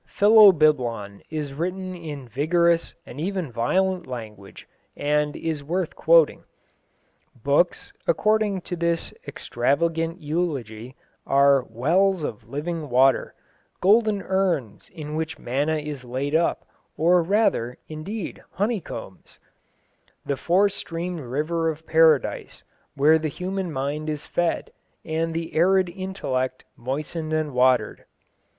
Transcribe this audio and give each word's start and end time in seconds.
Philobiblon 0.07 1.21
is 1.29 1.53
written 1.53 1.93
in 1.93 2.27
vigorous 2.27 2.95
and 3.05 3.21
even 3.21 3.51
violent 3.51 4.07
language, 4.07 4.67
and 4.97 5.35
is 5.35 5.63
worth 5.63 5.95
quoting. 5.95 6.43
Books, 7.43 7.93
according 8.07 8.61
to 8.61 8.75
this 8.75 9.13
extravagant 9.27 10.19
eulogy, 10.19 10.95
are 11.27 11.61
"wells 11.69 12.23
of 12.23 12.49
living 12.49 12.89
water," 12.89 13.35
"golden 13.79 14.23
urns 14.23 14.89
in 14.89 15.13
which 15.13 15.37
manna 15.37 15.75
is 15.77 16.03
laid 16.03 16.33
up, 16.33 16.65
or 16.97 17.21
rather, 17.21 17.77
indeed, 17.87 18.41
honeycombs," 18.53 19.39
"the 20.25 20.35
four 20.35 20.67
streamed 20.69 21.19
river 21.19 21.69
of 21.69 21.85
Paradise, 21.85 22.63
where 22.95 23.19
the 23.19 23.27
human 23.27 23.71
mind 23.71 24.09
is 24.09 24.25
fed, 24.25 24.71
and 25.05 25.35
the 25.35 25.53
arid 25.53 25.89
intellect 25.89 26.65
moistened 26.75 27.33
and 27.33 27.53
watered." 27.53 28.05